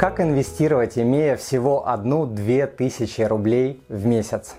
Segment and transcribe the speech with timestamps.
[0.00, 4.54] Как инвестировать, имея всего одну-две тысячи рублей в месяц?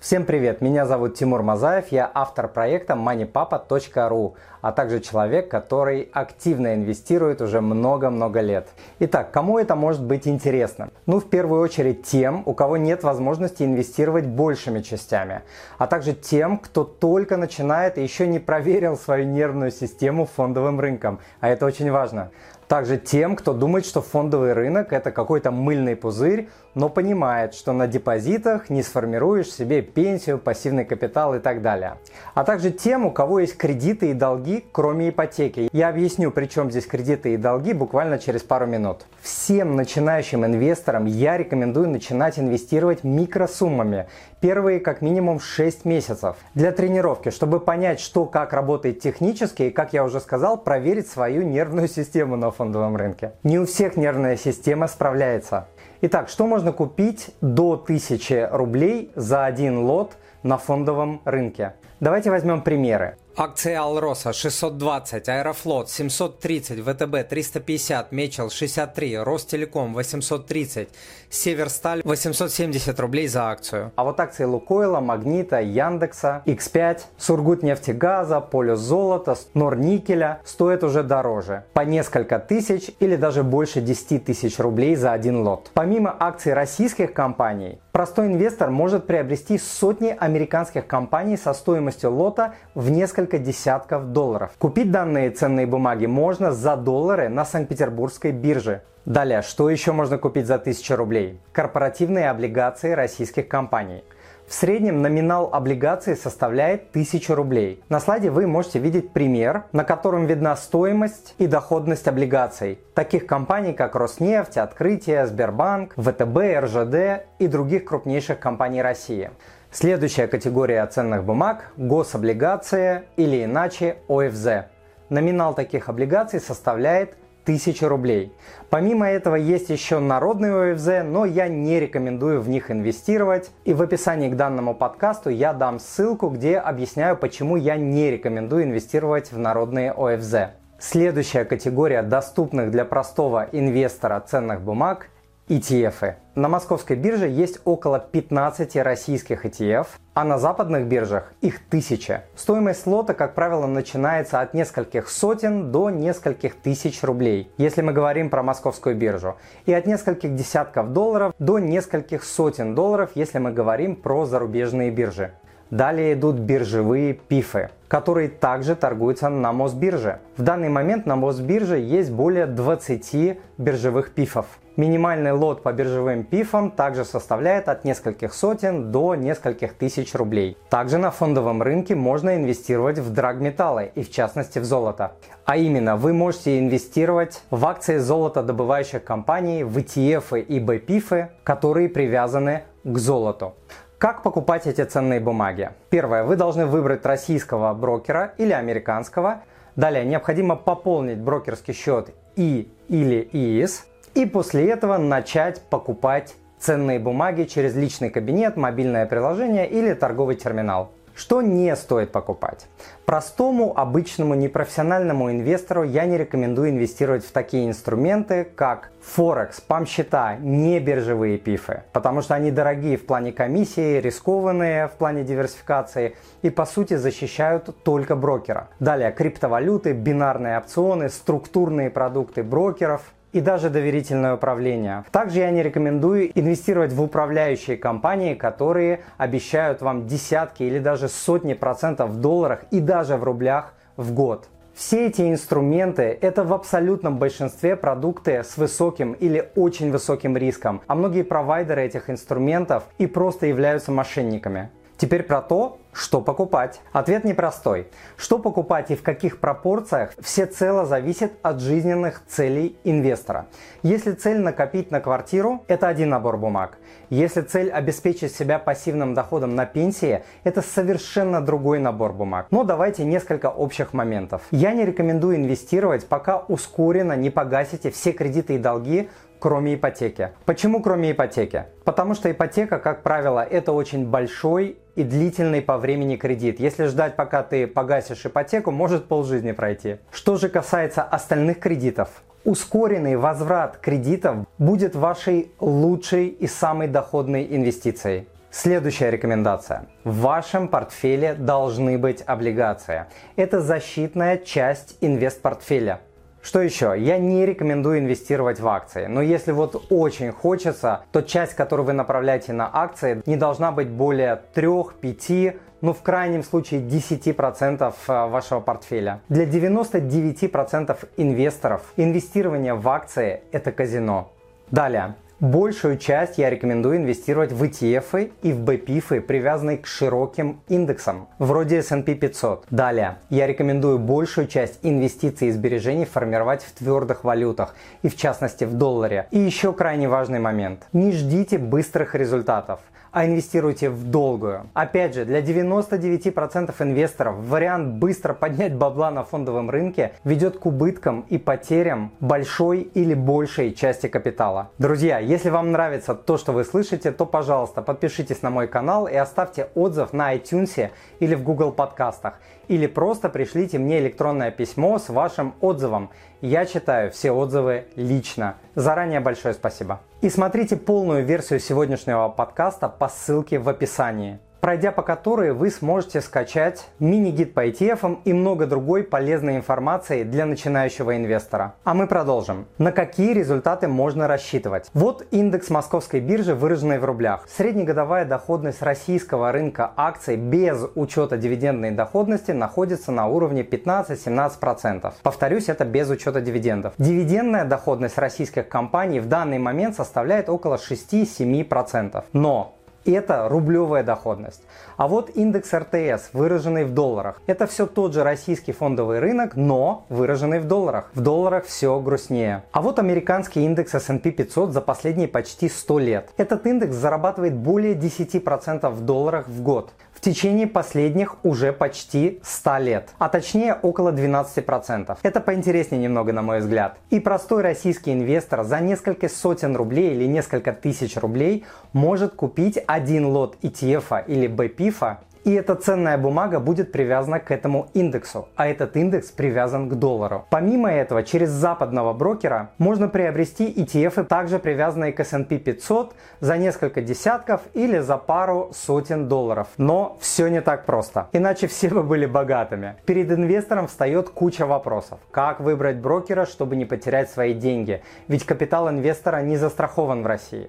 [0.00, 6.74] Всем привет, меня зовут Тимур Мазаев, я автор проекта moneypapa.ru, а также человек, который активно
[6.74, 8.66] инвестирует уже много-много лет.
[8.98, 10.88] Итак, кому это может быть интересно?
[11.06, 15.42] Ну, в первую очередь тем, у кого нет возможности инвестировать большими частями,
[15.78, 21.20] а также тем, кто только начинает и еще не проверил свою нервную систему фондовым рынком,
[21.38, 22.32] а это очень важно.
[22.70, 27.86] Также тем, кто думает, что фондовый рынок это какой-то мыльный пузырь, но понимает, что на
[27.86, 31.96] депозитах не сформируешь себе пенсию, пассивный капитал и так далее.
[32.34, 35.68] А также тем, у кого есть кредиты и долги, кроме ипотеки.
[35.72, 39.06] Я объясню, при чем здесь кредиты и долги буквально через пару минут.
[39.20, 44.06] Всем начинающим инвесторам я рекомендую начинать инвестировать микросуммами.
[44.40, 46.36] Первые как минимум 6 месяцев.
[46.54, 51.42] Для тренировки, чтобы понять, что как работает технически и, как я уже сказал, проверить свою
[51.42, 53.32] нервную систему на фондовом рынке.
[53.42, 55.66] Не у всех нервная система справляется.
[56.02, 61.74] Итак, что можно купить до 1000 рублей за один лот на фондовом рынке?
[62.00, 63.18] Давайте возьмем примеры.
[63.36, 70.88] Акции Алроса 620, Аэрофлот 730, ВТБ 350, Мечел 63, Ростелеком 830,
[71.30, 73.92] Северсталь 870 рублей за акцию.
[73.94, 81.64] А вот акции Лукойла, Магнита, Яндекса, X5, Сургутнефтегаза, Полюс Золота, Норникеля стоят уже дороже.
[81.72, 85.70] По несколько тысяч или даже больше 10 тысяч рублей за один лот.
[85.72, 92.90] Помимо акций российских компаний, простой инвестор может приобрести сотни американских компаний со стоимостью лота в
[92.90, 94.52] несколько несколько десятков долларов.
[94.58, 98.82] Купить данные ценные бумаги можно за доллары на Санкт-Петербургской бирже.
[99.04, 101.40] Далее, что еще можно купить за 1000 рублей?
[101.52, 104.04] Корпоративные облигации российских компаний.
[104.46, 107.82] В среднем номинал облигации составляет 1000 рублей.
[107.90, 113.74] На слайде вы можете видеть пример, на котором видна стоимость и доходность облигаций таких компаний,
[113.74, 119.30] как Роснефть, Открытие, Сбербанк, ВТБ, РЖД и других крупнейших компаний России.
[119.72, 124.66] Следующая категория ценных бумаг– гособлигации или иначе ОФЗ.
[125.10, 128.32] Номинал таких облигаций составляет 1000 рублей.
[128.68, 133.52] Помимо этого есть еще народные ОФЗ, но я не рекомендую в них инвестировать.
[133.64, 138.64] И в описании к данному подкасту я дам ссылку, где объясняю, почему я не рекомендую
[138.64, 140.50] инвестировать в народные ОФЗ.
[140.80, 145.06] Следующая категория доступных для простого инвестора ценных бумаг–
[145.50, 146.14] ETF.
[146.36, 152.22] На московской бирже есть около 15 российских ETF, а на западных биржах их тысяча.
[152.36, 158.30] Стоимость лота, как правило, начинается от нескольких сотен до нескольких тысяч рублей, если мы говорим
[158.30, 163.96] про московскую биржу, и от нескольких десятков долларов до нескольких сотен долларов, если мы говорим
[163.96, 165.32] про зарубежные биржи.
[165.70, 170.18] Далее идут биржевые пифы, которые также торгуются на Мосбирже.
[170.36, 174.46] В данный момент на Мосбирже есть более 20 биржевых пифов.
[174.76, 180.56] Минимальный лот по биржевым пифам также составляет от нескольких сотен до нескольких тысяч рублей.
[180.70, 185.12] Также на фондовом рынке можно инвестировать в драгметаллы и в частности в золото.
[185.44, 192.62] А именно, вы можете инвестировать в акции золотодобывающих компаний, в ETF и BPIF, которые привязаны
[192.82, 193.54] к золоту.
[194.00, 195.72] Как покупать эти ценные бумаги?
[195.90, 199.42] Первое, вы должны выбрать российского брокера или американского.
[199.76, 203.84] Далее, необходимо пополнить брокерский счет И или ИИС.
[204.14, 210.92] И после этого начать покупать ценные бумаги через личный кабинет, мобильное приложение или торговый терминал.
[211.14, 212.66] Что не стоит покупать?
[213.04, 220.78] Простому, обычному, непрофессиональному инвестору я не рекомендую инвестировать в такие инструменты, как Форекс, пам-счета, не
[220.80, 226.64] биржевые пифы, потому что они дорогие в плане комиссии, рискованные в плане диверсификации и по
[226.64, 228.68] сути защищают только брокера.
[228.78, 235.04] Далее криптовалюты, бинарные опционы, структурные продукты брокеров– и даже доверительное управление.
[235.10, 241.54] Также я не рекомендую инвестировать в управляющие компании, которые обещают вам десятки или даже сотни
[241.54, 244.48] процентов в долларах и даже в рублях в год.
[244.74, 250.94] Все эти инструменты– это в абсолютном большинстве продукты с высоким или очень высоким риском, а
[250.94, 254.70] многие провайдеры этих инструментов и просто являются мошенниками.
[254.96, 256.80] Теперь про то, что покупать?
[256.92, 257.88] Ответ непростой.
[258.16, 263.46] Что покупать и в каких пропорциях всецело зависит от жизненных целей инвестора.
[263.82, 266.78] Если цель накопить на квартиру, это один набор бумаг.
[267.08, 272.46] Если цель обеспечить себя пассивным доходом на пенсии, это совершенно другой набор бумаг.
[272.50, 274.42] Но давайте несколько общих моментов.
[274.52, 279.10] Я не рекомендую инвестировать, пока ускоренно не погасите все кредиты и долги
[279.40, 280.30] кроме ипотеки.
[280.44, 281.64] Почему кроме ипотеки?
[281.84, 286.60] Потому что ипотека, как правило, это очень большой и длительный по времени кредит.
[286.60, 289.96] Если ждать, пока ты погасишь ипотеку, может полжизни пройти.
[290.12, 298.28] Что же касается остальных кредитов, ускоренный возврат кредитов будет вашей лучшей и самой доходной инвестицией.
[298.52, 299.86] Следующая рекомендация.
[300.02, 303.06] В вашем портфеле должны быть облигации.
[303.36, 306.00] Это защитная часть инвест-портфеля.
[306.42, 306.94] Что еще?
[306.96, 311.92] Я не рекомендую инвестировать в акции, но если вот очень хочется, то часть, которую вы
[311.92, 318.60] направляете на акции, не должна быть более 3-5 ну в крайнем случае 10% э, вашего
[318.60, 319.20] портфеля.
[319.28, 324.30] Для 99% инвесторов инвестирование в акции– это казино.
[324.70, 325.14] Далее.
[325.40, 331.78] Большую часть я рекомендую инвестировать в ETF и в BPIF, привязанные к широким индексам, вроде
[331.78, 332.66] S&P 500.
[332.68, 338.64] Далее, я рекомендую большую часть инвестиций и сбережений формировать в твердых валютах, и в частности
[338.64, 339.28] в долларе.
[339.30, 340.86] И еще крайне важный момент.
[340.92, 342.80] Не ждите быстрых результатов
[343.12, 344.68] а инвестируйте в долгую.
[344.74, 351.24] Опять же, для 99% инвесторов вариант быстро поднять бабла на фондовом рынке ведет к убыткам
[351.28, 354.70] и потерям большой или большей части капитала.
[354.78, 359.14] Друзья, если вам нравится то, что вы слышите, то, пожалуйста, подпишитесь на мой канал и
[359.14, 362.34] оставьте отзыв на iTunes или в Google подкастах.
[362.68, 366.10] Или просто пришлите мне электронное письмо с вашим отзывом.
[366.40, 368.54] Я читаю все отзывы лично.
[368.74, 370.00] Заранее большое спасибо.
[370.20, 376.20] И смотрите полную версию сегодняшнего подкаста по ссылке в описании пройдя по которой вы сможете
[376.20, 381.74] скачать мини-гид по ETF и много другой полезной информации для начинающего инвестора.
[381.84, 382.66] А мы продолжим.
[382.78, 384.90] На какие результаты можно рассчитывать?
[384.94, 387.44] Вот индекс московской биржи, выраженный в рублях.
[387.48, 395.12] Среднегодовая доходность российского рынка акций без учета дивидендной доходности находится на уровне 15-17%.
[395.22, 396.94] Повторюсь, это без учета дивидендов.
[396.98, 402.24] Дивидендная доходность российских компаний в данный момент составляет около 6-7%.
[402.32, 404.62] Но это рублевая доходность.
[404.96, 407.40] А вот индекс РТС, выраженный в долларах.
[407.46, 411.10] Это все тот же российский фондовый рынок, но выраженный в долларах.
[411.14, 412.64] В долларах все грустнее.
[412.72, 416.30] А вот американский индекс S&P 500 за последние почти 100 лет.
[416.36, 422.76] Этот индекс зарабатывает более 10% в долларах в год в течение последних уже почти 100
[422.76, 425.16] лет, а точнее около 12%.
[425.22, 426.98] Это поинтереснее немного на мой взгляд.
[427.08, 431.64] И простой российский инвестор за несколько сотен рублей или несколько тысяч рублей
[431.94, 437.88] может купить один лот ETF или BPIF и эта ценная бумага будет привязана к этому
[437.94, 440.44] индексу, а этот индекс привязан к доллару.
[440.50, 447.00] Помимо этого, через западного брокера можно приобрести ETF, также привязанные к S&P 500 за несколько
[447.00, 449.68] десятков или за пару сотен долларов.
[449.78, 452.96] Но все не так просто, иначе все бы были богатыми.
[453.06, 455.20] Перед инвестором встает куча вопросов.
[455.30, 458.02] Как выбрать брокера, чтобы не потерять свои деньги?
[458.28, 460.68] Ведь капитал инвестора не застрахован в России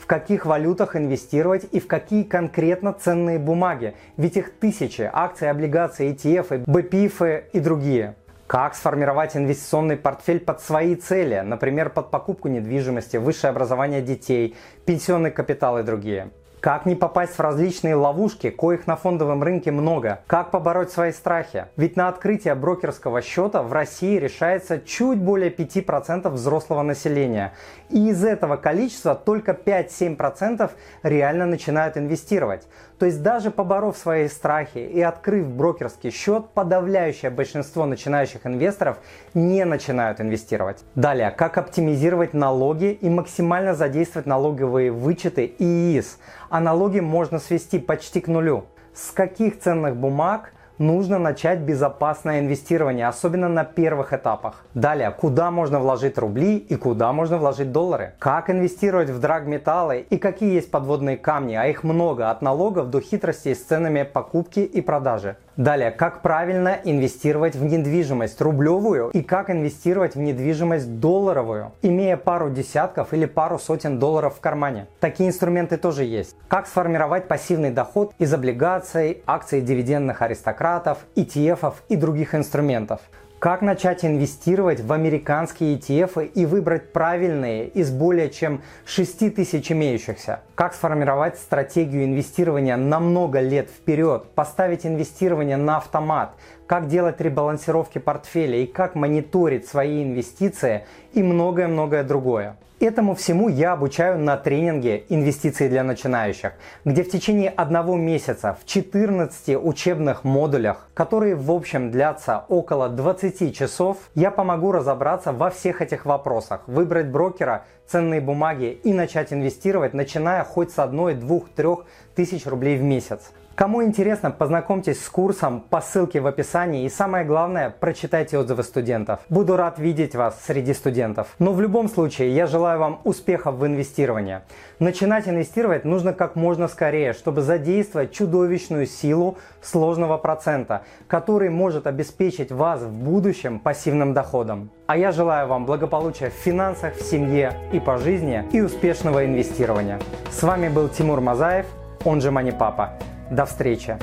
[0.00, 3.94] в каких валютах инвестировать и в какие конкретно ценные бумаги.
[4.16, 8.14] Ведь их тысячи– акции, облигации, ETF, BPIF и другие.
[8.46, 14.56] Как сформировать инвестиционный портфель под свои цели, например, под покупку недвижимости, высшее образование детей,
[14.86, 16.30] пенсионный капитал и другие.
[16.60, 20.20] Как не попасть в различные ловушки, коих на фондовом рынке много?
[20.26, 21.64] Как побороть свои страхи?
[21.78, 27.54] Ведь на открытие брокерского счета в России решается чуть более 5% взрослого населения.
[27.88, 30.70] И из этого количества только 5-7%
[31.02, 32.68] реально начинают инвестировать.
[33.00, 38.98] То есть даже поборов свои страхи и открыв брокерский счет, подавляющее большинство начинающих инвесторов
[39.32, 40.84] не начинают инвестировать.
[40.94, 46.18] Далее, как оптимизировать налоги и максимально задействовать налоговые вычеты и ИИС.
[46.50, 48.66] А налоги можно свести почти к нулю.
[48.92, 54.64] С каких ценных бумаг нужно начать безопасное инвестирование, особенно на первых этапах.
[54.74, 58.14] Далее, куда можно вложить рубли и куда можно вложить доллары.
[58.18, 63.00] Как инвестировать в драгметаллы и какие есть подводные камни, а их много, от налогов до
[63.00, 65.36] хитростей с ценами покупки и продажи.
[65.60, 72.48] Далее, как правильно инвестировать в недвижимость рублевую и как инвестировать в недвижимость долларовую, имея пару
[72.48, 74.86] десятков или пару сотен долларов в кармане.
[75.00, 76.34] Такие инструменты тоже есть.
[76.48, 83.02] Как сформировать пассивный доход из облигаций, акций дивидендных аристократов, ETF и других инструментов.
[83.40, 90.40] Как начать инвестировать в американские ETF и выбрать правильные из более чем 6 тысяч имеющихся?
[90.54, 94.26] Как сформировать стратегию инвестирования на много лет вперед?
[94.34, 96.34] Поставить инвестирование на автомат?
[96.70, 102.58] Как делать ребалансировки портфеля и как мониторить свои инвестиции и многое-многое другое?
[102.78, 106.52] Этому всему я обучаю на тренинге «Инвестиции для начинающих»,
[106.84, 113.52] где в течение одного месяца в 14 учебных модулях, которые в общем длятся около 20
[113.52, 119.94] часов, я помогу разобраться во всех этих вопросах, выбрать брокера, ценные бумаги и начать инвестировать,
[119.94, 123.32] начиная хоть с одной, двух, трех тысяч рублей в месяц.
[123.60, 129.20] Кому интересно, познакомьтесь с курсом по ссылке в описании и самое главное, прочитайте отзывы студентов.
[129.28, 131.34] Буду рад видеть вас среди студентов.
[131.38, 134.40] Но в любом случае, я желаю вам успехов в инвестировании.
[134.78, 142.50] Начинать инвестировать нужно как можно скорее, чтобы задействовать чудовищную силу сложного процента, который может обеспечить
[142.50, 144.70] вас в будущем пассивным доходом.
[144.90, 150.00] А я желаю вам благополучия в финансах, в семье и по жизни и успешного инвестирования.
[150.32, 151.66] С вами был Тимур Мазаев,
[152.04, 152.94] он же Мани Папа.
[153.30, 153.96] До встречи!